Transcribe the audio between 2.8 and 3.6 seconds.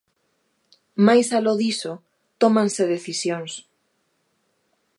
decisións.